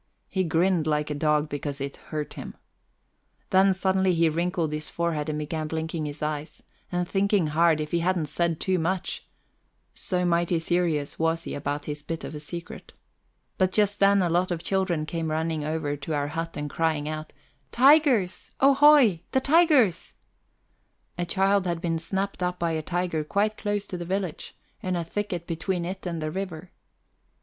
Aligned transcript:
He 0.29 0.43
grinned 0.43 0.87
like 0.87 1.11
a 1.11 1.13
dog 1.13 1.47
because 1.47 1.79
it 1.79 1.95
hurt 1.97 2.33
him. 2.33 2.55
Then 3.51 3.71
suddenly 3.71 4.15
he 4.15 4.29
wrinkled 4.29 4.71
his 4.71 4.89
forehead 4.89 5.29
and 5.29 5.37
began 5.37 5.67
blinking 5.67 6.07
his 6.07 6.23
eyes, 6.23 6.63
and 6.91 7.07
thinking 7.07 7.45
hard 7.45 7.79
if 7.79 7.91
he 7.91 7.99
hadn't 7.99 8.25
said 8.25 8.59
too 8.59 8.79
much 8.79 9.27
so 9.93 10.25
mighty 10.25 10.57
serious 10.57 11.19
was 11.19 11.43
he 11.43 11.53
about 11.53 11.85
his 11.85 12.01
bit 12.01 12.23
of 12.23 12.33
a 12.33 12.39
secret. 12.39 12.93
But 13.59 13.71
just 13.71 13.99
then 13.99 14.23
a 14.23 14.29
lot 14.31 14.49
of 14.49 14.63
children 14.63 15.05
came 15.05 15.29
running 15.29 15.63
over 15.63 15.95
to 15.95 16.15
our 16.15 16.29
hut 16.29 16.57
and 16.57 16.67
crying 16.67 17.07
out: 17.07 17.31
"Tigers, 17.71 18.49
ohoi, 18.59 19.19
the 19.33 19.39
tigers!" 19.39 20.15
A 21.15 21.27
child 21.27 21.67
had 21.67 21.79
been 21.79 21.99
snapped 21.99 22.41
up 22.41 22.57
by 22.57 22.71
a 22.71 22.81
tiger 22.81 23.23
quite 23.23 23.55
close 23.55 23.85
to 23.85 23.99
the 23.99 24.05
village, 24.05 24.55
in 24.81 24.95
a 24.95 25.03
thicket 25.03 25.45
between 25.45 25.85
it 25.85 26.07
and 26.07 26.23
the 26.23 26.31
river. 26.31 26.71